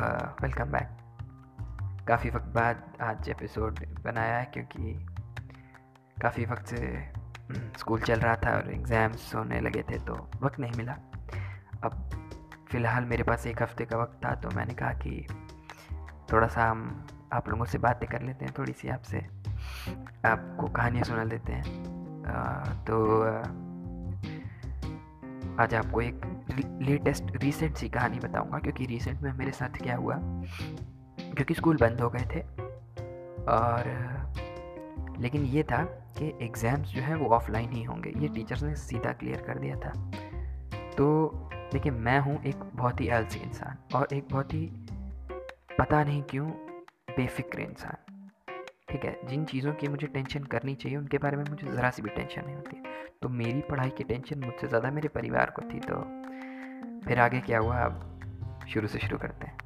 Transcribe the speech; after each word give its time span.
Welcome 0.00 0.64
back 0.64 2.04
काफ़ी 2.08 2.30
वक्त 2.30 2.46
बाद 2.46 2.92
आज 3.00 3.28
एपिसोड 3.28 3.80
बनाया 4.04 4.36
है 4.36 4.44
क्योंकि 4.44 5.06
काफ़ी 6.22 6.44
वक्त 6.44 6.66
से 6.66 7.12
स्कूल 7.78 8.00
चल 8.00 8.20
रहा 8.20 8.36
था 8.36 8.56
और 8.56 8.70
एग्ज़ाम्स 8.70 9.34
होने 9.34 9.60
लगे 9.60 9.82
थे 9.82 9.98
तो 9.98 10.30
वक्त 10.42 10.58
नहीं 10.58 10.72
मिला। 10.76 10.92
अब 11.84 12.10
फ़िलहाल 12.70 13.04
मेरे 13.04 13.22
पास 13.22 13.46
एक 13.46 13.62
हफ़्ते 13.62 13.84
का 13.84 13.98
वक्त 13.98 14.20
था 14.24 14.34
तो 14.34 14.50
मैंने 14.50 14.74
कहा 14.74 14.92
कि 14.92 15.26
थोड़ा 16.32 16.48
सा 16.48 16.70
हम 16.70 17.06
आप 17.32 17.48
लोगों 17.48 17.64
से 17.64 17.78
बातें 17.78 18.08
कर 18.08 18.22
लेते 18.22 18.44
हैं 18.44 18.54
थोड़ी 18.58 18.72
सी 18.72 18.88
आपसे 18.88 19.18
आपको 20.24 20.66
कहानियाँ 20.66 21.04
सुना 21.04 21.24
देते 21.24 21.52
हैं। 21.52 21.64
आ, 22.24 22.64
तो 22.64 23.22
आज 25.62 25.74
आपको 25.74 26.00
एक 26.00 26.39
लेटेस्ट 26.56 27.36
रिसेंट 27.36 27.76
सी 27.76 27.88
कहानी 27.88 28.18
बताऊँगा, 28.18 28.58
क्योंकि 28.58 28.86
रिसेंट 28.86 29.20
में 29.20 29.32
मेरे 29.32 29.52
साथ 29.52 29.82
क्या 29.82 29.96
हुआ, 29.96 30.14
क्योंकि 30.16 31.54
स्कूल 31.54 31.76
बंद 31.76 32.00
हो 32.00 32.10
गए 32.10 32.26
थे, 32.34 32.40
और, 33.46 33.84
लेकिन 35.20 35.44
ये 35.44 35.62
था 35.62 35.82
कि 36.18 36.32
एग्ज़ाम्स 36.42 36.88
जो 36.88 37.02
है 37.02 37.16
वो 37.16 37.28
ऑफलाइन 37.28 37.72
ही 37.72 37.82
होंगे। 37.82 38.12
ये 38.16 38.28
टीचर्स 38.28 38.62
ने 38.62 38.74
सीधा 38.74 39.12
क्लियर 39.12 39.42
कर 39.42 39.58
दिया 39.58 39.76
था। 39.76 39.92
तो 40.96 41.30
देखिए, 41.72 41.92
मैं 41.92 42.18
हूँ 42.20 42.42
एक 42.42 42.56
बहुत 42.74 43.00
ही 43.00 43.08
आलसी 43.08 43.40
इंसान, 43.40 43.76
और 43.94 44.08
एक 44.12 44.28
बहुत 44.32 44.54
ही 44.54 44.66
पता 45.78 46.04
नहीं 46.04 46.22
क्यों 46.22 46.48
बेफिक्र 47.10 47.60
इंसान। 47.60 48.09
ठीक 48.90 49.04
है, 49.04 49.18
जिन 49.28 49.44
चीज़ों 49.44 49.72
की 49.72 49.88
मुझे 49.88 50.06
टेंशन 50.06 50.44
करनी 50.44 50.74
चाहिए, 50.74 50.98
उनके 50.98 51.18
बारे 51.18 51.36
में 51.36 51.44
मुझे 51.50 51.66
ज़रा 51.66 51.90
सी 51.90 52.02
भी 52.02 52.08
टेंशन 52.08 52.44
नहीं 52.46 52.54
होती। 52.56 52.82
तो 53.22 53.28
मेरी 53.28 53.60
पढ़ाई 53.60 53.90
की 53.90 54.04
टेंशन 54.04 54.44
मुझसे 54.44 54.68
ज़्यादा 54.68 54.90
मेरे 54.90 55.08
परिवार 55.08 55.50
को 55.50 55.62
थी 55.62 55.80
तो 55.80 55.96
फिर 57.06 57.20
आगे 57.20 57.40
क्या 57.40 57.58
हुआ? 57.58 57.76
अब 57.76 58.66
शुरू 58.68 58.88
से 58.88 58.98
शुरू 58.98 59.18
करते 59.18 59.46
हैं। 59.46 59.56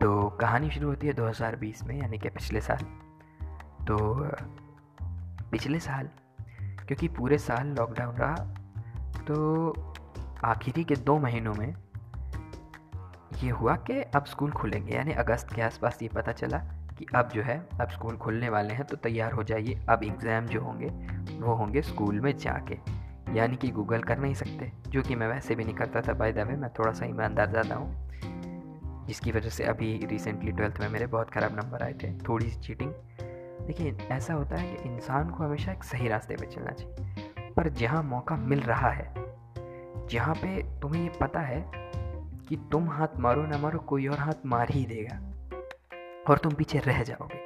तो 0.00 0.28
कहानी 0.40 0.70
शुरू 0.70 0.88
होती 0.88 1.06
है 1.06 1.12
2020 1.12 1.82
में, 1.82 1.96
यानी 2.00 2.18
कि 2.18 2.28
पिछले 2.28 2.60
साल। 2.60 2.84
तो 3.86 3.96
पिछले 5.50 5.80
साल, 5.80 6.08
क्योंकि 6.86 7.08
पूरे 7.08 7.38
साल 7.38 7.66
लॉकडाउन 7.68 8.16
रहा 8.16 8.55
तो 9.26 9.72
आखिरी 10.44 10.84
के 10.84 10.96
दो 10.96 11.18
महीनों 11.18 11.54
में 11.54 11.74
ये 13.42 13.50
हुआ 13.50 13.74
कि 13.76 14.00
अब 14.14 14.24
स्कूल 14.24 14.50
खुलेंगे। 14.50 14.94
यानी 14.94 15.12
अगस्त 15.12 15.54
के 15.54 15.62
आसपास 15.62 15.98
ये 16.02 16.08
पता 16.08 16.32
चला 16.32 16.58
कि 16.98 17.06
अब 17.14 17.28
जो 17.28 17.42
है, 17.42 17.58
अब 17.80 17.88
स्कूल 17.88 18.16
खुलने 18.16 18.48
वाले 18.48 18.74
हैं 18.74 18.84
तो 18.84 18.96
तैयार 18.96 19.32
हो 19.32 19.42
जाइए। 19.42 19.80
अब 19.88 20.04
एग्ज़ाम 20.04 20.46
जो 20.46 20.60
होंगे, 20.60 20.86
वो 21.40 21.54
होंगे 21.54 21.82
स्कूल 21.82 22.20
में 22.20 22.36
जाके। 22.36 22.78
यानी 23.36 23.56
कि 23.56 23.68
गूगल 23.68 24.02
कर 24.02 24.18
नहीं 24.18 24.34
सकते, 24.34 24.70
जो 24.88 25.02
कि 25.02 25.14
मैं 25.14 25.28
वैसे 25.28 25.54
भी 25.54 25.64
नहीं 25.64 25.74
करता 25.74 26.00
था 26.00 26.12
बाय 26.12 26.32
द 26.32 26.46
वे 26.48 26.56
मैं 26.56 26.70
थोड़ा 26.78 26.92
सा 26.92 27.06
ईमानदार 27.06 27.50
ज़्यादा 27.50 27.74
हूँ। 27.74 29.04
जिसकी 29.06 29.32
वजह 29.32 29.50
से 29.50 29.64
अभी 29.64 29.94
रिसेंटली 30.06 30.52
ट्वेल्थ 30.52 30.80
में 30.80 30.88
मेरे 30.88 31.06
बहुत 31.06 31.30
ख़राब 31.30 31.60
नंबर 31.60 31.82
आए 31.82 31.92
थे, 31.92 32.12
थोड़ी 32.18 32.50
सी 32.50 32.60
चीटिंग 32.60 32.92
देखिए, 33.66 33.96
ऐसा 34.10 34.34
होता 34.34 34.56
है 34.56 34.74
कि 34.74 34.88
इंसान 34.88 35.30
को 35.30 35.44
हमेशा 35.44 35.72
एक 35.72 35.84
सही 35.84 36.08
रास्ते 36.08 36.36
पे 36.36 36.46
चलना 36.46 36.70
चाहिए। 36.70 37.25
पर 37.56 37.68
जहाँ 37.70 38.02
मौका 38.02 38.36
मिल 38.36 38.60
रहा 38.60 38.90
है, 38.90 39.12
जहाँ 40.10 40.34
पे 40.34 40.62
तुम्हें 40.80 41.02
ये 41.02 41.10
पता 41.20 41.40
है 41.40 41.64
कि 42.48 42.56
तुम 42.72 42.88
हाथ 42.88 43.18
मारो 43.18 43.46
ना 43.46 43.58
मारो, 43.58 43.78
कोई 43.78 44.06
और 44.06 44.18
हाथ 44.18 44.46
मार 44.46 44.70
ही 44.70 44.84
देगा 44.86 45.16
और 46.28 46.38
तुम 46.38 46.52
पीछे 46.52 46.78
रह 46.78 47.02
जाओगे। 47.02 47.38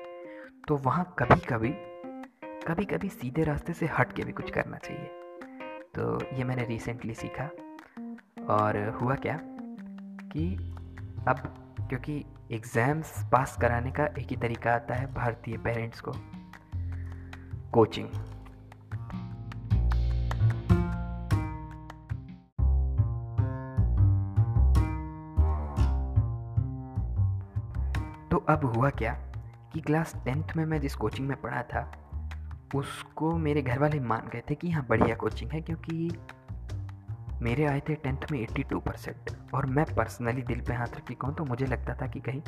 तो 0.69 0.77
वहाँ 0.79 1.05
कभी 1.19 1.41
कभी 1.47 1.73
कभी 2.67 2.85
कभी 2.85 3.09
सीधे 3.09 3.45
रास्ते 3.45 3.73
से 3.73 3.87
हट 3.99 4.13
के 4.13 4.25
भी 4.25 4.33
कुछ 4.33 4.51
करना 4.51 4.77
चाहिए। 4.77 5.07
तो 5.95 6.19
ये 6.37 6.45
मैंने 6.45 6.65
रिसेंटली 6.65 7.15
सीखा 7.15 7.45
और 8.55 8.79
हुआ 9.01 9.15
क्या 9.17 9.39
कि 10.33 10.45
अब 11.29 11.43
क्योंकि 11.89 12.25
एग्ज़ाम्स 12.53 13.13
पास 13.33 13.57
कराने 13.61 13.91
का 13.91 14.05
एक 14.09 14.27
ही 14.31 14.37
तरीका 14.37 14.73
आता 14.73 14.95
है, 14.95 15.13
भारतीय 15.15 15.57
पेरेंट्स 15.59 16.01
को 16.01 16.13
कोचिंग 17.73 18.09
अब 28.51 28.65
हुआ 28.77 28.91
क्या 28.91 29.13
कि 29.73 29.81
क्लास 29.81 30.17
टेंथ 30.25 30.45
में 30.57 30.65
मैं 30.65 30.81
जिस 30.81 30.95
कोचिंग 30.95 31.29
में 31.29 31.41
पढ़ा 31.41 31.63
था, 31.63 31.93
उसको 32.75 33.37
मेरे 33.37 33.63
घर 33.63 33.79
वाले 33.79 34.01
मान 34.01 34.31
गए 34.33 34.43
थे 34.51 34.55
कि 34.55 34.71
हाँ 34.71 34.87
बढ़िया 34.89 35.17
कोचिंग 35.17 35.51
है 35.51 35.61
क्योंकि 35.61 36.19
मेरे 37.43 37.65
आए 37.65 37.81
थे 37.81 37.95
टेंथ 37.95 38.33
में 38.33 38.47
82 38.47 38.81
परसेंट 38.81 39.31
और 39.55 39.67
मैं 39.67 39.85
पर्सनली 39.95 40.43
दिल 40.43 40.61
पे 40.61 40.75
हाथ 40.75 40.87
रख, 40.87 41.13
कहूँ 41.13 41.35
तो 41.35 41.45
मुझे 41.45 41.67
लगता 41.67 41.95
था 41.95 42.07
कि 42.07 42.21
कहीं 42.21 42.43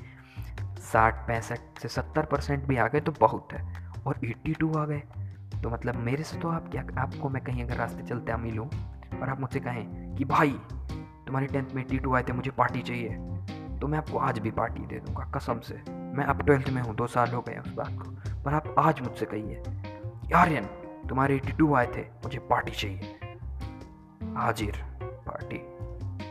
साठ 0.81 1.27
पैंसठ 1.27 1.59
से 1.83 1.89
सत्तर 1.89 2.25
परसेंट 2.25 2.65
भी 2.65 2.77
आ 2.77 2.89
गए 2.89 3.01
तो 3.01 3.13
बहुत 3.13 3.49
है 3.53 3.85
और 4.07 4.21
82 4.25 4.77
आ 4.77 4.85
गए। 4.85 5.03
तो 5.63 5.71
मतलब 5.71 5.97
मेरे 5.97 6.25
से 6.25 6.39
तो 6.39 6.49
आप 6.49 6.71
क्या, 6.71 6.87
आपको 6.99 7.29
मैं 7.29 7.45
कहीं 7.45 7.65
अगर 7.65 7.77
रास्ते 7.77 8.03
चलते 8.03 8.37
मिलूँ 8.37 8.71
और 9.21 9.29
आप 9.29 9.41
मुझसे 9.41 9.61
कहें 9.61 10.15
कि, 10.15 10.25
भाई, 10.25 10.51
तुम्हारे 11.27 11.47
टेंथ 11.47 11.67
में 11.75 11.83
एट्टी 11.83 11.99
टू 11.99 12.15
आए 12.15 12.23
थे, 12.23 12.33
मुझे 12.33 12.51
पार्टी 12.51 12.83
चाहिए। 12.83 13.09
तो 13.83 13.89
मैं 13.89 13.99
आपको 13.99 14.19
आज 14.19 14.39
भी 14.39 14.51
पार्टी 14.51 14.87
दे 14.87 14.99
दूँगा, 15.01 15.25
कसम 15.35 15.61
से। 15.61 15.75
मैं 15.91 16.25
अब 16.25 16.43
ट्वेल्थ 16.43 16.69
में 16.69 16.83
हूँ, 16.83 16.95
दो 16.95 17.07
साल 17.07 17.31
हो 17.31 17.41
गए 17.41 17.59
उस 17.59 17.73
बात 17.73 17.89
को। 17.89 18.43
पर 18.43 18.55
आप 18.55 18.75
आज 18.79 19.01
मुझसे 19.01 19.27
कहिए, 19.27 19.63
यारियन, 20.31 20.65
तुम्हारे 21.09 21.37
एटी 21.37 21.53
टू 21.53 21.75
आए 21.75 21.87
थे, 21.87 22.03
मुझे 22.03 22.39
पार्टी 22.39 22.73
चाहिए। 22.73 23.19
हाजिर, 24.37 24.77
पार्टी। 25.03 25.59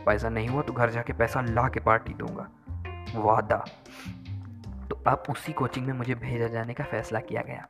पैसा 0.06 0.30
नहीं 0.30 0.48
हुआ 0.48 0.62
तो 0.62 0.74
घर 0.74 0.90
जाके 0.90 1.14
पैसा 1.14 1.42
ला 1.42 1.68
के 1.68 1.80
पार्टी 1.80 2.14
दूँगा। 2.14 2.50
वादा। 3.16 3.66
तो 4.90 5.04
अब 5.08 5.24
उसी 5.30 5.54
कोचिंग 5.54 5.86
में 5.88 5.94
मुझे 5.94 6.16
भेजा 6.16 6.48
जाने 6.48 6.74
का 6.74 6.84
फैसला 6.84 7.20
किया 7.20 7.42
गया। 7.42 7.68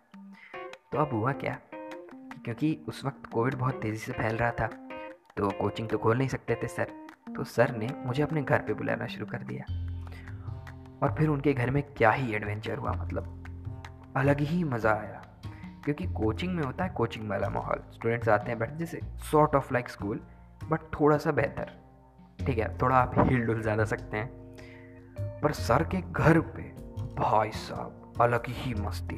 तो 0.91 0.97
अब 0.97 1.09
हुआ 1.13 1.31
क्या? 1.33 1.57
क्योंकि 2.45 2.85
उस 2.87 3.05
वक्त 3.05 3.25
कोविड 3.25 3.55
बहुत 3.55 3.81
तेज़ी 3.81 3.97
से 3.97 4.11
फैल 4.11 4.37
रहा 4.37 4.51
था 4.51 4.67
तो 5.37 5.49
कोचिंग 5.51 5.89
तो 5.89 5.97
खोल 5.97 6.17
नहीं 6.17 6.27
सकते 6.27 6.55
थे, 6.55 6.67
सर। 6.67 7.00
तो 7.27 7.43
सर 7.43 7.75
ने 7.75 7.87
मुझे 8.05 8.23
अपने 8.23 8.41
घर 8.41 8.59
पे 8.59 8.73
बुलाना 8.73 9.07
शुरू 9.07 9.25
कर 9.25 9.43
दिया। 9.43 9.65
और 11.03 11.15
फिर 11.17 11.27
उनके 11.27 11.53
घर 11.53 11.71
में 11.71 11.83
क्या 11.83 12.11
ही 12.11 12.33
एडवेंचर 12.33 12.77
हुआ 12.77 12.91
मतलब 12.91 13.43
अलग 14.17 14.39
ही 14.39 14.63
मज़ा 14.63 14.91
आया। 14.91 15.21
क्योंकि 15.85 16.05
कोचिंग 16.07 16.55
में 16.55 16.63
होता 16.63 16.83
है 16.83 16.89
कोचिंग 16.89 17.29
वाला 17.29 17.49
माहौल। 17.49 17.83
स्टूडेंट्स 17.93 18.29
आते 18.29 18.51
हैं 18.51 18.59
बैठे 18.59 18.75
जैसे 18.75 18.99
sort 19.31 19.55
of 19.55 19.73
like 19.73 19.89
school 19.89 20.19
but 20.69 20.79
थोड़ा 20.99 21.17
सा 21.17 21.31
बेहतर। 21.31 21.71
ठीक 22.45 22.57
है, 22.57 22.77
थोड़ा 22.77 22.95
आप 22.95 23.15
हिल 23.19 23.45
डुल 23.45 23.61
ज़्यादा 23.61 23.85
सकते 23.85 24.17
हैं। 24.17 24.29
पर 25.41 25.51
सर 25.51 25.83
के 25.83 26.01
घर 26.01 26.39
पे 26.39 26.61
भाई 27.15 27.51
साहब 27.51 28.13
अलग 28.21 28.43
ही 28.47 28.73
मस्ती। 28.73 29.15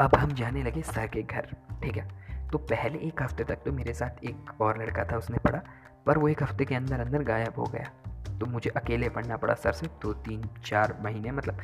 अब 0.00 0.14
हम 0.16 0.32
जाने 0.32 0.62
लगे 0.62 0.82
सर 0.82 1.06
के 1.06 1.22
घर, 1.22 1.46
ठीक 1.82 1.96
है? 1.96 2.08
तो 2.52 2.58
पहले 2.58 2.98
एक 2.98 3.22
हफ़्ते 3.22 3.44
तक 3.44 3.54
तो 3.54 3.72
मेरे 3.72 3.94
साथ 3.94 4.24
एक 4.24 4.60
और 4.60 4.82
लड़का 4.82 5.04
था, 5.04 5.16
उसने 5.16 5.38
पढ़ा, 5.38 5.62
पर 6.06 6.18
वो 6.18 6.28
एक 6.28 6.42
हफ़्ते 6.42 6.64
के 6.64 6.74
अंदर 6.74 7.00
अंदर 7.00 7.22
गायब 7.22 7.54
हो 7.58 7.64
गया। 7.64 7.90
तो 8.38 8.46
मुझे 8.46 8.70
अकेले 8.70 9.08
पढ़ना 9.08 9.36
पड़ा 9.36 9.54
सर 9.54 9.72
से 9.72 9.86
दो, 9.86 10.12
तीन, 10.12 10.48
चार 10.64 10.98
महीने 11.02 11.32
मतलब 11.32 11.58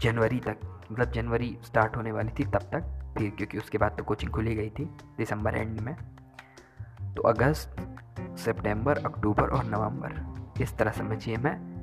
जनवरी 0.00 0.40
तक 0.40 0.56
मतलब 0.92 1.12
जनवरी 1.12 1.58
स्टार्ट 1.64 1.96
होने 1.96 2.12
वाली 2.12 2.32
थी 2.38 2.44
तब 2.44 2.62
तक, 2.72 3.14
फिर 3.18 3.30
क्योंकि 3.30 3.58
उसके 3.58 3.78
बाद 3.78 3.96
तो 3.98 4.04
कोचिंग 4.04 4.32
खुली 4.32 4.54
गई 4.54 4.70
थी 4.70 4.84
दिसंबर 5.18 5.54
एंड 5.54 5.80
में। 5.80 5.94
तो 7.14 7.22
अगस्त, 7.22 7.76
सितंबर, 8.20 8.98
अक्टूबर 8.98 9.48
और 9.48 9.64
नवंबर, 9.64 10.62
इस 10.62 10.76
तरह 10.76 10.90
समझिए 10.90 11.36
मैं 11.36 11.73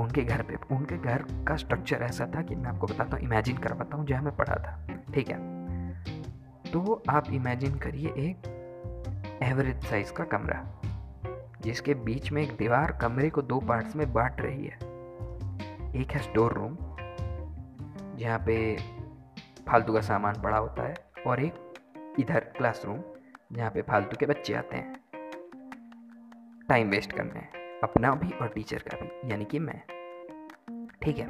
उनके 0.00 0.22
घर 0.24 0.42
पे, 0.42 0.56
उनके 0.74 0.96
घर 0.96 1.24
का 1.48 1.56
स्ट्रक्चर 1.56 2.02
ऐसा 2.02 2.26
था 2.26 2.42
कि 2.42 2.54
मैं 2.54 2.70
आपको 2.70 2.86
बताता 2.86 3.16
हूँ 3.16 3.24
इमेजिन 3.24 3.56
कर 3.56 3.74
पाता 3.74 3.96
हूँ 3.96 4.06
जहाँ 4.06 4.22
मैं 4.22 4.36
पढ़ा 4.36 4.54
था, 4.54 4.96
ठीक 5.14 5.28
है? 5.28 5.38
तो 6.72 7.02
आप 7.10 7.30
इमेजिन 7.30 7.78
करिए 7.78 8.08
एक 8.18 8.48
एवरेज 9.42 9.84
साइज़ 9.84 10.12
का 10.12 10.24
कमरा, 10.24 10.62
जिसके 11.62 11.94
बीच 11.94 12.32
में 12.32 12.42
एक 12.42 12.56
दीवार 12.56 12.92
कमरे 12.92 13.30
को 13.30 13.42
दो 13.42 13.58
पार्ट्स 13.60 13.96
में 13.96 14.12
बांट 14.12 14.40
रही 14.40 14.66
है। 14.66 14.78
एक 16.02 16.10
है 16.10 16.18
स्टोर 16.18 16.52
रूम 16.52 16.76
जहाँ 18.16 18.38
पे 18.38 18.76
फालतू 19.68 19.92
का 19.92 20.00
सामान 20.00 20.40
पड़ा 20.42 20.56
होता 20.56 20.82
है, 20.82 20.94
और 21.26 21.40
एक 21.40 22.18
इधर 22.18 22.40
क्लासरूम 22.56 23.02
जहाँ 23.52 23.70
पे 23.70 23.82
फालतू 23.82 24.16
के 24.20 24.26
बच्चे 24.26 24.54
आते 24.54 24.76
हैं। 24.76 25.00
टाइम 26.68 26.90
वेस्ट 26.90 27.12
करने 27.12 27.48
अपना 27.82 28.14
भी 28.14 28.30
और 28.30 28.48
टीचर 28.48 28.78
का 28.78 28.96
भी, 28.96 29.30
यानी 29.30 29.44
कि 29.44 29.58
मैं। 29.58 29.82
ठीक 31.02 31.18
है। 31.18 31.26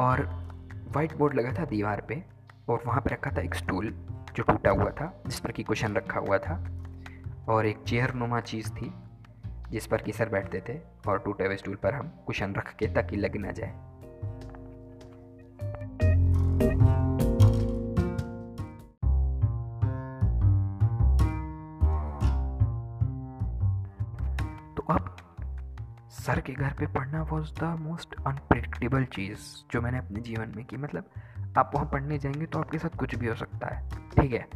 और 0.00 0.26
वाइट 0.92 1.16
बोर्ड 1.16 1.34
लगा 1.34 1.52
था 1.52 1.64
दीवार 1.64 2.00
पे 2.00 2.24
और 2.68 2.82
वहाँ 2.86 3.00
पे 3.00 3.10
रखा 3.10 3.30
था 3.30 3.40
एक 3.40 3.54
स्टूल 3.54 4.06
जो 4.34 4.42
टूटा 4.42 4.70
हुआ 4.70 4.90
था, 4.90 5.22
जिस 5.26 5.40
पर 5.40 5.52
कि 5.52 5.62
क्वेश्चन 5.62 5.94
रखा 5.94 6.20
हुआ 6.20 6.38
था। 6.38 6.66
और 7.48 7.66
एक 7.66 7.82
चेयर 7.82 8.14
नुमा 8.14 8.40
चीज़ 8.40 8.70
थी, 8.70 8.94
जिस 9.70 9.86
पर 9.86 10.02
कि 10.02 10.12
सर 10.12 10.28
बैठते 10.28 10.62
थे 10.68 10.80
और 11.08 11.18
टूटे 11.18 11.46
हुए 11.46 11.56
स्टूल 11.56 11.74
पर 11.74 11.94
हम 11.94 12.08
क्वेश्चन 12.08 12.54
रख 12.54 12.76
के 12.76 12.86
ताकि 12.86 13.16
लग 13.16 13.36
ना 13.36 13.50
जाए। 13.50 13.91
सर 26.26 26.40
के 26.40 26.52
घर 26.52 26.72
पे 26.72 26.86
पढ़ना 26.86 27.22
वॉज़ 27.22 27.60
द 27.60 27.64
मोस्ट 27.64 28.14
अनप्रिडिक्टेबल 28.26 29.04
चीज़ 29.04 29.38
जो 29.72 29.80
मैंने 29.80 29.98
अपने 29.98 30.20
जीवन 30.20 30.52
में 30.56 30.64
की। 30.64 30.76
मतलब 30.76 31.10
आप 31.58 31.70
वहाँ 31.74 31.86
पढ़ने 31.86 32.18
जाएँगे 32.18 32.46
तो 32.46 32.58
आपके 32.58 32.78
साथ 32.78 32.96
कुछ 32.96 33.14
भी 33.14 33.26
हो 33.26 33.34
सकता 33.34 33.74
है। 33.74 33.88
ठीक 33.90 34.32
है? 34.32 34.46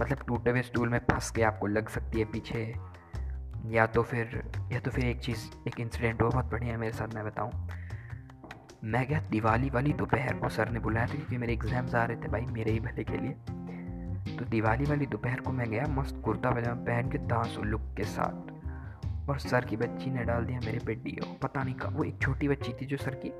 मतलब 0.00 0.18
टूटे 0.26 0.50
हुए 0.50 0.62
स्टूल 0.62 0.88
में 0.88 0.98
फंस 0.98 1.30
के 1.30 1.42
आपको 1.42 1.66
लग 1.66 1.88
सकती 1.88 2.18
है 2.18 2.24
पीछे। 2.24 2.74
या 3.66 3.86
तो 3.86 4.02
फिर, 4.02 4.52
या 4.72 4.80
तो 4.80 4.90
फिर 4.90 5.04
एक 5.04 5.20
चीज़, 5.20 5.68
एक 5.68 5.80
इंसिडेंट 5.80 6.22
हुआ 6.22 6.30
बहुत 6.30 6.44
बढ़िया 6.44 6.78
मेरे 6.78 6.92
साथ, 6.92 7.14
मैं 7.14 7.24
बताऊँ। 7.24 7.68
मैं 8.84 9.08
गया 9.08 9.20
दिवाली 9.20 9.70
वाली 9.70 9.92
दोपहर 9.92 10.34
को, 10.34 10.48
सर 10.48 10.68
ने 10.68 10.80
बुलाया 10.80 11.06
था 11.06 11.14
क्योंकि 11.14 11.38
मेरे 11.38 11.52
एग्ज़ाम्स 11.52 11.94
आ 11.94 12.04
रहे 12.04 12.16
थे 12.16 12.28
भाई, 12.28 12.40
मेरे 12.40 12.72
ही 12.72 12.80
भले 12.80 13.04
के 13.04 13.18
लिए। 13.18 13.32
तो 14.36 14.44
दिवाली 14.44 14.84
वाली 14.84 15.06
दोपहर 15.06 15.40
को 15.40 15.52
मैं 15.52 15.70
गया, 15.70 15.84
मस्त 15.88 16.22
कुर्ता 16.24 16.50
पजामा 16.50 16.84
पहन 16.84 17.10
के, 17.10 17.18
दांसू 17.18 17.62
लुक 17.62 17.82
के 17.96 18.04
साथ। 18.04 18.55
और 19.28 19.38
सर 19.38 19.64
की 19.64 19.76
बच्ची 19.76 20.10
ने 20.10 20.24
डाल 20.24 20.44
दिया 20.44 20.60
मेरे 20.64 20.78
पे 20.86 20.94
डीओ 20.94 21.32
पता 21.42 21.62
नहीं 21.62 21.74
कब, 21.74 21.96
वो 21.96 22.04
एक 22.04 22.20
छोटी 22.22 22.48
बच्ची 22.48 22.72
थी 22.72 22.86
जो 22.86 22.96
सर 22.96 23.14
की, 23.24 23.30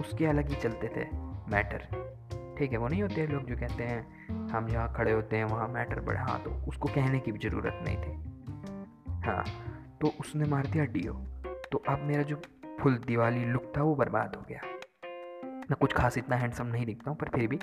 उसके 0.00 0.26
अलग 0.26 0.48
ही 0.48 0.56
चलते 0.56 0.88
थे 0.88 1.04
मैटर। 1.50 1.86
ठीक 2.58 2.72
है, 2.72 2.78
वो 2.78 2.88
नहीं 2.88 3.02
होते 3.02 3.26
लोग 3.26 3.44
जो 3.46 3.56
कहते 3.56 3.84
हैं, 3.84 4.48
हम 4.48 4.68
जहाँ 4.68 4.92
खड़े 4.94 5.12
होते 5.12 5.36
हैं, 5.36 5.44
वहाँ 5.44 5.68
मैटर 5.68 6.00
बढ़े 6.00 6.18
हाँ 6.20 6.38
तो 6.44 6.50
उसको 6.68 6.88
कहने 6.88 7.20
की 7.20 7.32
भी 7.32 7.38
ज़रूरत 7.38 7.82
नहीं 7.84 7.96
थी। 7.96 8.12
हाँ 9.26 9.44
तो 10.00 10.12
उसने 10.20 10.48
मार 10.48 10.66
दिया 10.66 10.84
डीओ 10.86 11.14
तो 11.72 11.82
अब 11.88 12.02
मेरा 12.02 12.22
जो 12.22 12.40
फुल 12.80 12.96
दिवाली 13.06 13.44
लुक 13.44 13.72
था, 13.76 13.82
वो 13.82 13.94
बर्बाद 13.94 14.36
हो 14.36 14.44
गया। 14.48 14.60
मैं 15.70 15.76
कुछ 15.80 15.92
खास 15.92 16.18
इतना 16.18 16.36
हैंडसम 16.36 16.66
नहीं 16.66 16.86
दिखता 16.86 17.10
हूँ, 17.10 17.18
पर 17.18 17.28
फिर 17.28 17.46
भी 17.46 17.56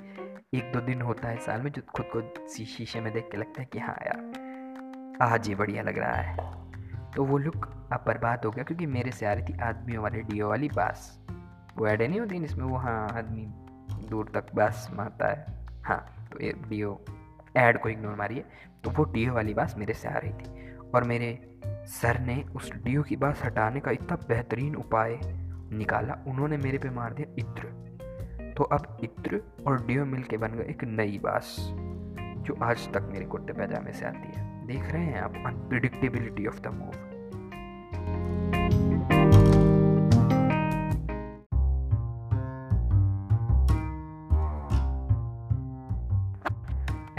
एक 0.54 0.72
दो 0.74 0.82
दिन 0.82 1.02
होता 1.02 1.28
है 1.28 1.38
साल 1.38 1.62
में, 1.62 1.72
जो 1.72 1.82
खुद 1.96 2.06
को 2.16 2.48
शीशे 2.48 3.02
में 3.02 3.14
देख 3.14 3.30
के 3.32 3.38
लगता 3.38 3.62
है 3.62 3.68
कि 3.74 3.80
हाँ 3.80 3.96
यार, 4.06 5.18
आज 5.22 5.50
ये 5.50 5.56
बढ़िया 5.56 5.84
लग 5.84 5.98
रहा 5.98 6.16
है। 6.16 6.54
तो 7.16 7.24
वो 7.26 7.38
लुक 7.38 7.66
अब 7.94 8.04
बर्बाद 8.08 8.46
हो 8.46 8.52
गया 8.52 8.64
क्योंकि 8.64 8.86
मेरे 8.86 9.12
से 9.12 9.26
आ 9.26 9.34
रही 9.34 9.44
थी 9.44 9.58
आदमियों 9.60 10.04
वाले 10.04 10.22
डीओ 10.22 10.50
वाली 10.50 10.70
बास। 10.70 11.20
वो 11.78 11.88
एड 11.88 12.02
नहीं 12.02 12.20
होती 12.20 12.40
जिसमें 12.40 12.66
वो 12.66 12.78
हाँ 12.78 13.08
आदमी 13.10 13.46
दूर 14.10 14.32
तक 14.34 14.54
बास 14.56 14.88
मारता 14.94 15.28
है। 15.28 15.46
हाँ 15.86 16.30
तो 16.32 16.44
ये 16.44 16.54
डीओ 16.70 16.98
एड 17.58 17.82
को 17.82 17.90
इग्नोर 17.90 18.16
मारिए। 18.16 18.46
तो 18.84 18.92
वो 18.92 19.04
डीओ 19.04 19.34
वाली 19.34 19.54
बास 19.54 19.76
मेरे 19.78 19.94
से 19.94 20.08
आ 20.08 20.18
रही 20.18 20.34
थी 20.34 20.74
और 20.96 21.04
मेरे 21.04 21.60
सर 21.92 22.20
ने 22.20 22.44
उस 22.56 22.72
डीओ 22.76 23.04
की 23.04 23.16
बास 23.16 23.42
हटाने 23.46 23.80
का 23.80 23.92
इतना 23.92 24.16
बेहतरीन 24.28 24.76
उपाय 24.76 25.20
निकाला, 25.72 26.18
उन्होंने 26.28 26.58
मेरे 26.58 26.78
पे 26.78 26.90
मार 26.90 27.14
दिया 27.14 27.34
इत्र। 27.40 28.54
तो 28.58 28.64
अब 28.64 28.98
इत्र 29.04 29.42
और 29.68 29.86
डीओ 29.86 30.06
मिल 30.06 30.24
के 30.24 30.38
बन 30.38 30.48
गए 30.48 30.64
एक 30.64 30.84
नई 30.84 31.20
बास, 31.24 31.56
जो 32.40 32.58
आज 32.64 32.88
तक 32.94 33.10
मेरे 33.12 33.26
कुर्ते 33.26 33.54
पैजामे 33.54 33.94
से 33.94 34.06
आती 34.06 34.32
है। 34.36 34.45
देख 34.66 34.92
रहे 34.92 35.04
हैं 35.04 35.22
आप 35.22 35.34
अनप्रिडिक्टेबिलिटी 35.46 36.46
ऑफ़ 36.48 36.60
द 36.60 36.68
मूव 36.74 37.04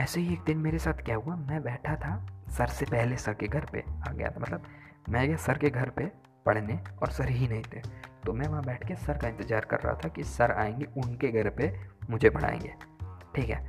ऐसे 0.01 0.21
ही 0.21 0.33
एक 0.33 0.43
दिन 0.47 0.59
मेरे 0.59 0.79
साथ 0.79 1.03
क्या 1.05 1.17
हुआ, 1.17 1.35
मैं 1.37 1.63
बैठा 1.63 1.95
था 1.97 2.17
सर 2.57 2.67
से 2.69 2.85
पहले 2.85 3.17
सर 3.17 3.35
के 3.35 3.47
घर 3.49 3.65
पे, 3.73 3.83
आ 4.09 4.13
गया 4.13 4.29
था 4.29 4.41
मतलब 4.41 4.63
मैं 5.09 5.27
गया 5.29 5.37
सर 5.37 5.59
के 5.59 5.71
घर 5.71 5.91
पे 5.91 6.11
पढ़ने 6.47 6.79
और 7.03 7.11
सर 7.11 7.29
ही 7.29 7.49
नहीं 7.49 7.63
थे। 7.63 7.81
तो 8.27 8.33
मैं 8.33 8.49
वहाँ 8.49 8.65
बैठ 8.65 8.87
के 8.89 8.95
सर 8.97 9.19
का 9.19 9.29
इंतज़ार 9.29 9.65
कर 9.65 9.81
रहा 9.81 9.95
था 9.95 10.09
कि 10.09 10.25
सर 10.25 10.53
आएँगे, 10.53 10.87
उनके 10.97 11.29
घर 11.33 11.49
पे 11.51 11.73
मुझे 12.11 12.31
पढ़ाएँगे, 12.31 12.75
ठीक 13.37 13.49
है? 13.51 13.65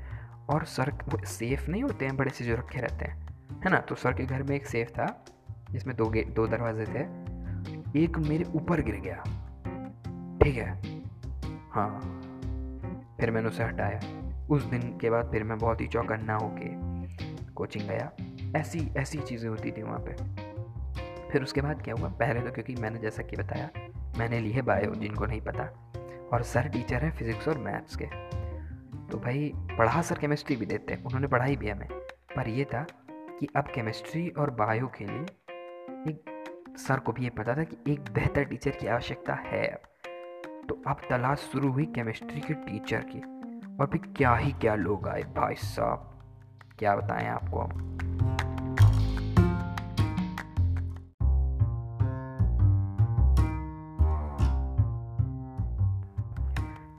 और 0.49 0.65
सर 0.65 0.91
सेफ़ 1.25 1.69
नहीं 1.69 1.83
होते 1.83 2.05
हैं, 2.05 2.17
बड़े 2.17 2.31
से 2.31 2.45
जो 2.45 2.55
रखे 2.55 2.81
रहते 2.81 3.05
हैं। 3.05 3.26
है 3.51 3.69
ना? 3.69 3.77
तो 3.77 3.95
सर 3.95 4.13
के 4.13 4.25
घर 4.25 4.43
में 4.43 4.55
एक 4.55 4.65
सेफ़ 4.65 4.89
था, 4.89 5.25
जिसमें 5.71 5.95
दो 5.95 6.05
गेट 6.05 6.27
दो 6.27 6.47
दरवाजे 6.47 6.85
थे। 6.85 7.27
एक 8.03 8.17
मेरे 8.17 8.43
ऊपर 8.43 8.81
गिर 8.81 8.95
गया। 8.95 9.23
ठीक 10.43 10.55
है? 10.55 11.01
हाँ। 11.71 12.21
फिर 13.19 13.31
मैंने 13.31 13.47
उसे 13.47 13.63
हटाया। 13.63 13.99
उस 14.49 14.63
दिन 14.63 14.97
के 14.97 15.09
बाद 15.09 15.31
फिर 15.31 15.43
मैं 15.43 15.57
बहुत 15.57 15.81
ही 15.81 15.87
चौकन्ना 15.87 16.35
होके 16.35 16.87
कोचिंग 17.53 17.89
गया। 17.89 18.11
ऐसी 18.55 18.91
ऐसी 18.97 19.19
चीज़ें 19.19 19.49
होती 19.49 19.71
थी 19.71 19.83
वहाँ 19.83 19.99
पे। 19.99 20.11
फिर 21.29 21.43
उसके 21.43 21.61
बाद 21.61 21.81
क्या 21.81 21.95
हुआ? 21.99 22.09
पहले 22.09 22.41
तो 22.41 22.51
क्योंकि 22.51 22.75
मैंने 22.75 22.99
जैसा 22.99 23.23
कि 23.23 23.35
बताया, 23.35 23.69
मैंने 24.17 24.39
लिए 24.39 24.61
बायो, 24.61 24.95
जिनको 24.95 25.25
नहीं 25.25 25.41
पता। 25.41 25.91
और 26.33 26.43
सर 26.43 26.67
टीचर 26.67 27.03
हैं 27.03 27.11
फिज़िक्स 27.11 27.47
और 27.47 27.57
मैथ्स 27.57 27.95
के। 27.95 28.05
तो 29.07 29.17
भाई, 29.17 29.53
पढ़ा 29.55 30.01
सर 30.01 30.17
केमिस्ट्री 30.17 30.55
भी 30.55 30.65
देते 30.65 30.93
हैं। 30.93 31.03
उन्होंने 31.03 31.27
पढ़ाई 31.27 31.55
भी 31.55 31.69
हमें। 31.69 31.87
पर 32.35 32.47
ये 32.47 32.65
था 32.65 32.85
कि 33.39 33.47
अब 33.55 33.63
केमिस्ट्री 33.63 34.29
और 34.29 34.49
बायो 34.49 34.87
के 34.87 35.05
लिए 35.05 35.21
एक 36.11 36.43
सर 36.77 36.99
को 36.99 37.11
भी 37.11 37.23
ये 37.23 37.29
पता 37.29 37.55
था 37.55 37.63
कि 37.63 37.93
एक 37.93 37.99
बेहतर 37.99 38.43
टीचर 38.43 38.71
की 38.71 38.87
आवश्यकता 38.87 39.33
है। 39.33 39.81
तो 40.69 40.83
अब 40.87 41.01
तलाश 41.09 41.37
शुरू 41.37 41.71
हुई 41.71 41.85
केमिस्ट्री 41.85 42.41
के 42.41 42.53
टीचर 42.53 42.99
की। 42.99 43.19
और 43.77 43.89
भी 43.89 43.97
क्या 43.97 44.35
ही 44.35 44.51
क्या 44.51 44.75
लोग 44.75 45.07
आए 45.07 45.21
भाई 45.21 45.55
साहब। 45.55 46.19
क्या 46.79 46.95
बताएँ 46.95 47.27
आपको 47.27 47.59
अब? 47.59 47.69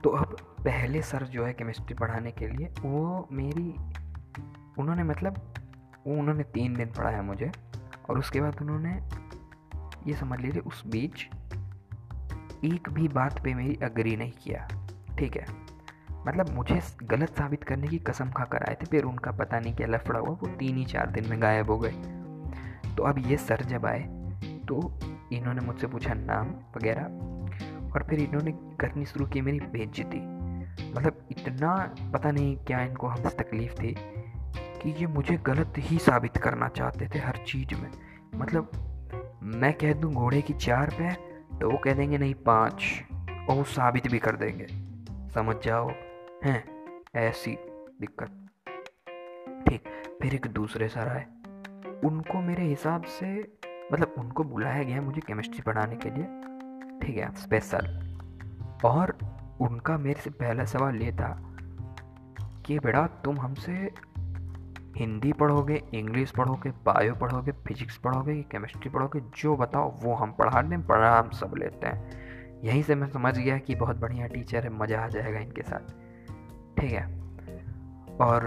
तो 0.03 0.09
अब 0.09 0.37
पहले 0.65 1.01
सर 1.01 1.23
जो 1.23 1.45
है 1.45 1.53
केमिस्ट्री 1.53 1.93
पढ़ाने 1.93 2.31
के 2.31 2.47
लिए, 2.47 2.67
वो 2.81 3.27
मेरी, 3.31 3.75
उन्होंने 4.77 5.03
मतलब 5.03 5.53
वो 6.07 6.19
उन्होंने 6.19 6.43
तीन 6.43 6.73
दिन 6.73 6.87
पढ़ाया 6.87 7.21
मुझे, 7.21 7.51
और 8.09 8.19
उसके 8.19 8.41
बाद 8.41 8.61
उन्होंने 8.61 8.99
ये 10.07 10.15
समझ 10.15 10.39
लीजिए, 10.39 10.61
उस 10.61 10.83
बीच 10.87 11.27
एक 12.65 12.89
भी 12.89 13.07
बात 13.07 13.39
पे 13.43 13.53
मेरी 13.53 13.75
अग्री 13.83 14.15
नहीं 14.15 14.31
किया। 14.31 14.67
ठीक 15.17 15.35
है? 15.37 15.45
मतलब 16.27 16.49
मुझे 16.49 16.81
गलत 17.03 17.29
साबित 17.29 17.63
करने 17.63 17.87
की 17.87 17.97
कसम 17.99 18.31
खा 18.31 18.43
कर 18.43 18.63
आए 18.63 18.75
थे, 18.75 18.85
फिर 18.85 19.03
उनका 19.03 19.31
पता 19.31 19.59
नहीं 19.59 19.73
क्या 19.75 19.87
लफड़ा 19.87 20.19
हुआ, 20.19 20.29
वो 20.29 20.47
तीन 20.49 20.77
ही 20.77 20.85
चार 20.85 21.11
दिन 21.11 21.29
में 21.29 21.41
गायब 21.41 21.69
हो 21.71 21.77
गए। 21.79 21.91
तो 22.95 23.03
अब 23.03 23.19
ये 23.27 23.37
सर 23.37 23.63
जब 23.63 23.85
आए 23.85 24.01
तो 24.67 24.81
इन्होंने 25.33 25.61
मुझसे 25.61 25.87
पूछा 25.87 26.13
नाम 26.13 26.49
वगैरह, 26.77 27.03
और 27.91 28.05
फिर 28.09 28.19
इन्होंने 28.19 28.51
करनी 28.79 29.05
शुरू 29.05 29.25
की 29.25 29.41
मेरी 29.41 29.59
बेइज्जती। 29.59 30.19
मतलब 30.93 31.27
इतना 31.31 31.75
पता 32.13 32.31
नहीं 32.31 32.55
क्या 32.57 32.81
इनको 32.81 33.07
हमसे 33.07 33.29
तकलीफ़ 33.37 33.73
थी 33.73 33.95
कि 34.81 34.89
ये 34.89 35.07
मुझे 35.07 35.37
गलत 35.37 35.73
ही 35.77 35.97
साबित 35.97 36.37
करना 36.37 36.67
चाहते 36.67 37.09
थे 37.15 37.19
हर 37.19 37.37
चीज़ 37.47 37.75
में। 37.75 37.91
मतलब 38.35 38.71
मैं 39.43 39.73
कह 39.73 39.93
दूँ 39.93 40.13
घोड़े 40.13 40.41
की 40.41 40.53
चार 40.53 40.89
पैर 40.89 41.13
तो 41.61 41.71
वो 41.71 41.77
कह 41.77 41.93
देंगे 41.93 42.17
नहीं, 42.17 42.33
पाँच, 42.33 43.03
और 43.49 43.55
वो 43.55 43.63
साबित 43.63 44.07
भी 44.07 44.19
कर 44.19 44.35
देंगे। 44.35 44.67
समझ 45.29 45.55
जाओ? 45.63 45.91
हैं? 46.43 46.63
ऐसी 47.15 47.57
दिक्कत। 48.01 48.27
ठीक, 49.69 49.83
फिर 50.21 50.35
एक 50.35 50.47
दूसरे 50.47 50.89
सर 50.89 51.07
आए 51.07 51.25
उनको 52.03 52.41
मेरे 52.41 52.63
हिसाब 52.63 53.03
से 53.03 53.57
मतलब 53.93 54.15
उनको 54.17 54.43
बुलाया 54.43 54.83
गया 54.83 55.01
मुझे 55.01 55.21
केमिस्ट्री 55.21 55.61
पढ़ाने 55.61 55.95
के 55.95 56.09
लिए। 56.09 56.23
ठीक 57.01 57.17
है 57.17 57.35
स्पेशल 57.35 58.17
और 58.85 59.17
उनका 59.61 59.97
मेरे 59.97 60.21
से 60.21 60.29
पहला 60.29 60.65
सवाल 60.65 60.95
ये 60.95 61.11
था 61.11 61.45
कि, 62.65 62.79
बेटा, 62.79 63.07
तुम 63.07 63.39
हमसे 63.39 63.91
हिंदी 64.99 65.33
पढ़ोगे, 65.33 65.83
इंग्लिश 65.93 66.31
पढ़ोगे, 66.31 66.69
बायो 66.69 67.15
पढ़ोगे, 67.15 67.51
फिजिक्स 67.51 67.97
पढ़ोगे, 67.97 68.35
केमिस्ट्री 68.35 68.89
पढ़ोगे, 68.89 69.19
जो 69.37 69.55
बताओ 69.55 69.95
वो 69.99 70.13
हम 70.13 70.31
पढ़ा 70.31 70.61
दें 70.61 70.87
पढ़ा 70.87 71.19
हम 71.19 71.29
सब 71.29 71.53
लेते 71.57 71.87
हैं। 71.87 72.11
यहीं 72.63 72.83
से 72.83 72.95
मैं 72.95 73.07
समझ 73.07 73.37
गया 73.37 73.57
कि 73.57 73.75
बहुत 73.75 73.97
बढ़िया 73.97 74.27
टीचर 74.27 74.63
है, 74.63 74.69
मज़ा 74.69 74.99
आ 74.99 75.07
जाएगा 75.07 75.39
इनके 75.39 75.61
साथ। 75.61 75.79
ठीक 76.81 76.91
है? 76.91 77.05
और 78.21 78.41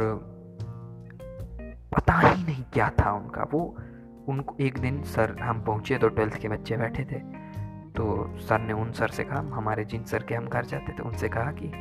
पता 1.97 2.19
ही 2.19 2.45
नहीं 2.45 2.65
क्या 2.73 2.91
था 2.91 3.13
उनका, 3.13 3.43
वो 3.53 3.77
उनको 4.29 4.57
एक 4.61 4.79
दिन 4.79 5.03
सर, 5.03 5.39
हम 5.41 5.65
पहुँचे 5.65 5.99
तो 5.99 6.09
ट्वेल्थ 6.09 6.37
के 6.37 6.49
बच्चे 6.49 6.77
बैठे 6.77 7.05
थे 7.05 7.43
तो 7.97 8.35
सर 8.39 8.61
ने 8.61 8.73
उन 8.73 8.93
सर 8.93 9.09
से 9.09 9.25
कहा, 9.25 9.39
हमारे 9.39 9.85
जिन 9.85 10.05
सर 10.05 10.23
के 10.23 10.35
हम 10.35 10.49
घर 10.49 10.65
जाते 10.65 10.93
थे, 10.93 11.03
उनसे 11.03 11.29
कहा 11.29 11.53
कि, 11.53 11.73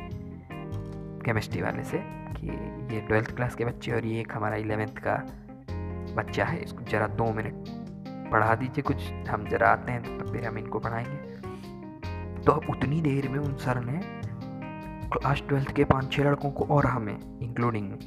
केमिस्ट्री 1.24 1.62
वाले 1.62 1.84
से 1.84 2.21
कि 2.44 2.94
ये 2.94 3.00
ट्वेल्थ 3.00 3.34
क्लास 3.36 3.54
के 3.54 3.64
बच्चे 3.64 3.92
और 3.92 4.04
ये 4.04 4.20
एक 4.20 4.32
हमारा 4.32 4.56
इलेवेंथ 4.56 4.98
का 4.98 5.14
बच्चा 6.14 6.44
है, 6.44 6.62
इसको 6.62 6.84
ज़रा 6.84 7.06
दो 7.08 7.32
मिनट 7.32 7.68
पढ़ा 8.32 8.54
दीजिए 8.54 8.82
कुछ। 8.82 9.10
हम 9.28 9.48
ज़रा 9.48 9.68
आते 9.68 9.92
हैं 9.92 10.18
तो 10.18 10.32
फिर 10.32 10.44
हम 10.44 10.58
इनको 10.58 10.78
पढ़ाएँगे। 10.78 12.42
तो 12.42 12.52
अब 12.52 12.70
उतनी 12.70 13.00
देर 13.00 13.28
में 13.28 13.38
उन 13.38 13.54
सर 13.56 13.80
ने 13.80 14.00
क्लास 15.10 15.42
ट्वेल्थ 15.48 15.72
के 15.72 15.84
पाँच 15.84 16.12
छः 16.12 16.24
लड़कों 16.24 16.50
को 16.50 16.64
और 16.74 16.86
हमें 16.86 17.16
इंक्लूडिंग 17.42 17.90
में 17.90 17.98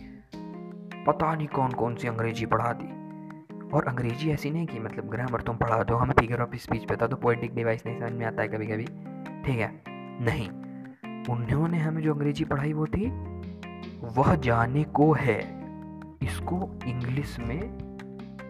पता 1.08 1.34
नहीं 1.36 1.48
कौन 1.48 1.72
कौन 1.72 1.96
सी 1.96 2.08
अंग्रेज़ी 2.08 2.46
पढ़ा 2.46 2.72
दी। 2.74 2.94
और 3.74 3.88
अंग्रेज़ी 3.88 4.32
ऐसी 4.32 4.52
नहीं 4.52 4.66
कि 4.68 4.80
मतलब 4.80 5.10
ग्रामर 5.10 5.42
तुम 5.42 5.58
पढ़ा 5.58 5.82
दो, 5.84 5.96
हमें 5.96 6.14
फिगर 6.20 6.42
ऑफ़ 6.42 6.56
स्पीच 6.56 6.86
पता 6.86 7.08
तो 7.08 7.16
पोइटिक 7.16 7.56
डिवाइस 7.56 7.86
नहीं 7.86 8.00
समझ 8.00 8.12
में 8.12 8.26
आता 8.26 8.42
है 8.42 8.48
कभी 8.48 8.68
कभी 8.68 8.86
ठीक 9.46 9.60
है? 9.60 9.72
नहीं। 10.22 10.50
उन्होंने 11.30 11.78
हमें 11.78 12.02
जो 12.04 12.14
अंग्रेज़ी 12.14 12.46
पढ़ाई 12.46 12.74
वो 12.74 12.86
थी 12.88 13.10
वह 14.06 14.36
जाने 14.36 14.84
को 14.84 15.14
है। 15.14 15.40
इसको 16.22 16.80
इंग्लिश 16.86 17.40
में 17.40 17.60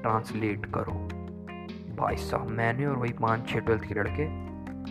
ट्रांसलेट 0.01 0.65
करो। 0.65 0.93
भाई 1.95 2.17
साहब, 2.17 2.47
मैंने 2.47 2.85
और 2.85 2.95
वही 2.95 3.11
पाँच 3.11 3.49
छः 3.49 3.59
ट्वेल्थ 3.59 3.83
के 3.83 3.93
लड़के, 3.93 4.23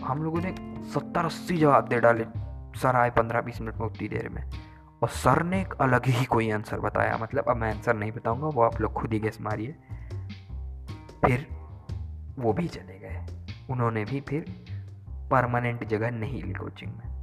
हम 0.03 0.23
लोगों 0.23 0.41
ने 0.41 0.55
सत्तर 0.89 1.25
अस्सी 1.25 1.57
जवाब 1.57 1.87
दे 1.87 1.99
डाले। 1.99 2.25
सर, 2.79 2.95
आए 2.95 3.09
पंद्रह 3.09 3.41
बीस 3.41 3.61
मिनट 3.61 3.75
में 3.75 3.87
उतनी 3.87 4.07
देर 4.07 4.29
में 4.29 4.43
और 5.01 5.09
सर 5.09 5.43
ने 5.43 5.61
एक 5.61 5.73
अलग 5.73 6.05
ही 6.05 6.25
कोई 6.25 6.51
आंसर 6.51 6.79
बताया। 6.79 7.17
मतलब 7.17 7.43
अब 7.49 7.57
मैं 7.57 7.75
आंसर 7.75 7.95
नहीं 7.95 8.11
बताऊँगा, 8.11 8.47
वो 8.47 8.61
आप 8.61 8.81
लोग 8.81 8.93
खुद 8.93 9.13
ही 9.13 9.19
गैस 9.19 9.41
मारिए। 9.41 9.75
फिर 11.25 11.47
वो 12.39 12.53
भी 12.53 12.67
चले 12.67 12.99
गए। 12.99 13.25
उन्होंने 13.69 14.05
भी 14.05 14.21
फिर 14.21 14.45
परमानेंट 15.31 15.83
जगह 15.83 16.11
नहीं 16.11 16.43
ली 16.43 16.53
कोचिंग 16.53 16.91
में। 16.91 17.14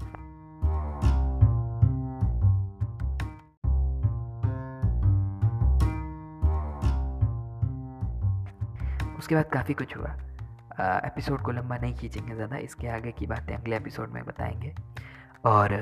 उसके 9.33 9.37
बाद 9.37 9.53
काफ़ी 9.53 9.75
कुछ 9.75 9.97
हुआ। 9.97 10.11
एपिसोड 11.07 11.43
को 11.43 11.51
लंबा 11.51 11.77
नहीं 11.77 11.95
खींचेंगे 11.95 12.35
ज़्यादा, 12.35 12.57
इसके 12.57 12.89
आगे 12.89 13.12
की 13.12 13.27
बातें 13.27 13.55
अगले 13.55 13.77
एपिसोड 13.77 14.11
में 14.12 14.25
बताएँगे। 14.25 14.75
और 15.45 15.73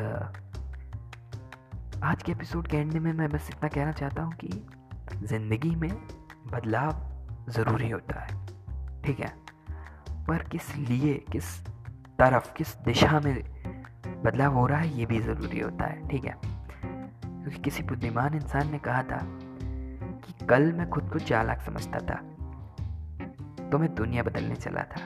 आज 2.05 2.23
के 2.23 2.33
एपिसोड 2.33 2.69
के 2.69 2.77
एंड 2.77 2.93
में 2.93 3.13
मैं 3.13 3.29
बस 3.31 3.49
इतना 3.51 3.69
कहना 3.69 3.93
चाहता 3.93 4.23
हूँ 4.23 4.33
कि 4.35 5.27
ज़िंदगी 5.27 5.75
में 5.77 5.91
बदलाव 6.53 7.51
ज़रूरी 7.51 7.91
होता 7.91 8.21
है, 8.21 9.03
ठीक 9.03 9.21
है? 9.21 9.33
पर 10.27 10.49
किस 10.49 10.75
लिए, 10.77 11.15
किस 11.33 11.59
तरफ़, 12.19 12.53
किस 12.53 12.77
दिशा 12.79 13.21
में 13.21 13.35
बदलाव 14.25 14.55
हो 14.55 14.67
रहा 14.67 14.79
है, 14.79 14.99
ये 14.99 15.07
भी 15.07 15.21
ज़रूरी 15.21 15.61
होता 15.61 15.85
है, 15.85 16.09
ठीक 16.09 16.25
है? 16.25 16.37
क्योंकि 16.45 17.59
किसी 17.59 17.83
बुद्धिमान 17.83 18.35
इंसान 18.35 18.71
ने 18.71 18.79
कहा 18.79 19.03
था 19.03 19.21
कि 20.21 20.47
कल 20.47 20.73
मैं 20.73 20.91
खुद 20.91 21.11
को 21.13 21.19
चालाक 21.19 21.61
समझता 21.61 21.99
था। 21.99 22.23
तो 23.73 23.79
मैं 23.79 23.95
दुनिया 23.95 24.23
बदलने 24.23 24.55
चला 24.55 24.83
था। 24.83 25.01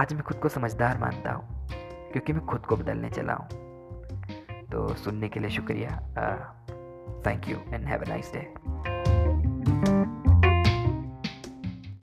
आज 0.00 0.12
मैं 0.12 0.22
खुद 0.22 0.36
को 0.36 0.48
समझदार 0.48 0.98
मानता 0.98 1.32
हूँ, 1.32 1.68
क्योंकि 2.12 2.32
मैं 2.32 2.44
खुद 2.46 2.66
को 2.66 2.76
बदलने 2.76 3.10
चला 3.10 3.34
हूँ। 3.34 3.48
तो 4.72 4.94
सुनने 4.94 5.28
के 5.28 5.40
लिए 5.40 5.50
शुक्रिया। 5.50 5.90
Thank 7.26 7.48
you 7.48 7.56
and 7.74 7.84
have 7.84 8.02
a 8.02 8.08
nice 8.08 8.32
day 8.32 8.40